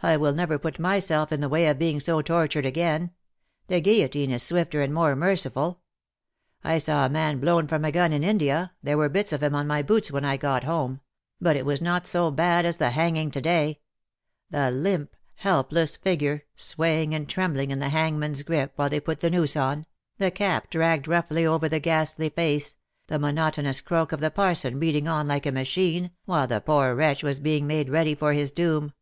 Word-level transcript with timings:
I 0.00 0.16
will 0.16 0.32
never 0.32 0.60
put 0.60 0.78
myself 0.78 1.32
in 1.32 1.40
the 1.40 1.48
way 1.48 1.66
of 1.66 1.76
being 1.76 1.98
so 1.98 2.22
tortured 2.22 2.64
again. 2.64 3.10
The 3.66 3.80
guillotine 3.80 4.30
is 4.30 4.44
swifter 4.44 4.80
and 4.80 4.94
more 4.94 5.16
merciful. 5.16 5.80
I 6.62 6.78
saw 6.78 7.04
a 7.04 7.08
man 7.10 7.40
blown 7.40 7.66
from 7.66 7.84
a 7.84 7.90
gun 7.90 8.12
in 8.12 8.22
India— 8.22 8.70
there 8.84 8.96
were 8.96 9.08
bits 9.08 9.32
of 9.32 9.42
him 9.42 9.56
on 9.56 9.66
my 9.66 9.82
boots 9.82 10.12
when 10.12 10.24
I 10.24 10.36
got 10.36 10.62
home— 10.62 11.00
but 11.40 11.56
it 11.56 11.66
was 11.66 11.82
not 11.82 12.06
so 12.06 12.30
bad 12.30 12.64
as 12.64 12.76
the 12.76 12.90
hanging 12.90 13.32
to 13.32 13.40
day: 13.40 13.80
the 14.50 14.70
limp, 14.70 15.16
helpless, 15.34 15.96
figure, 15.96 16.44
swaying 16.54 17.12
and 17.12 17.28
trembling 17.28 17.72
in 17.72 17.80
the 17.80 17.88
hangman's 17.88 18.44
grip 18.44 18.70
while 18.76 18.88
they 18.88 19.00
put 19.00 19.18
the 19.18 19.30
noose 19.30 19.56
on, 19.56 19.86
the 20.16 20.30
cap 20.30 20.70
dragged 20.70 21.08
roughly 21.08 21.44
over 21.44 21.68
the 21.68 21.80
ghastly 21.80 22.28
face, 22.28 22.76
the 23.08 23.18
monotonous 23.18 23.80
croak 23.80 24.12
of 24.12 24.20
the 24.20 24.30
parson 24.30 24.78
reading 24.78 25.08
on 25.08 25.26
like 25.26 25.44
a 25.44 25.50
machine, 25.50 26.12
while 26.24 26.46
the 26.46 26.60
poor 26.60 26.94
wretch 26.94 27.24
was 27.24 27.40
being 27.40 27.66
made 27.66 27.88
ready 27.88 28.14
for 28.14 28.32
his 28.32 28.52
doom. 28.52 28.92